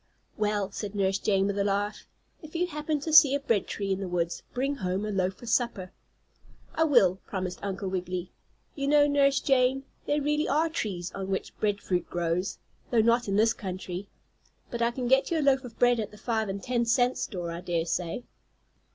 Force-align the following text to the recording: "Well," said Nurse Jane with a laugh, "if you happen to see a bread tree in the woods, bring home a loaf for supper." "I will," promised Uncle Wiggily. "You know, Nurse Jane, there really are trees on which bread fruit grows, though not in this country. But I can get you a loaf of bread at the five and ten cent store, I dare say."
"Well," 0.35 0.71
said 0.71 0.95
Nurse 0.95 1.19
Jane 1.19 1.45
with 1.45 1.59
a 1.59 1.63
laugh, 1.63 2.07
"if 2.41 2.55
you 2.55 2.65
happen 2.65 2.99
to 3.01 3.13
see 3.13 3.35
a 3.35 3.39
bread 3.39 3.67
tree 3.67 3.91
in 3.91 3.99
the 3.99 4.07
woods, 4.07 4.41
bring 4.51 4.77
home 4.77 5.05
a 5.05 5.11
loaf 5.11 5.35
for 5.35 5.45
supper." 5.45 5.91
"I 6.73 6.85
will," 6.85 7.17
promised 7.27 7.59
Uncle 7.61 7.87
Wiggily. 7.87 8.31
"You 8.73 8.87
know, 8.87 9.05
Nurse 9.05 9.39
Jane, 9.39 9.83
there 10.07 10.19
really 10.19 10.47
are 10.47 10.69
trees 10.69 11.11
on 11.11 11.27
which 11.29 11.55
bread 11.59 11.79
fruit 11.81 12.09
grows, 12.09 12.57
though 12.89 13.01
not 13.01 13.27
in 13.27 13.35
this 13.35 13.53
country. 13.53 14.07
But 14.71 14.81
I 14.81 14.89
can 14.89 15.07
get 15.07 15.29
you 15.29 15.37
a 15.39 15.43
loaf 15.45 15.63
of 15.63 15.77
bread 15.77 15.99
at 15.99 16.09
the 16.09 16.17
five 16.17 16.49
and 16.49 16.63
ten 16.63 16.83
cent 16.85 17.19
store, 17.19 17.51
I 17.51 17.61
dare 17.61 17.85
say." 17.85 18.23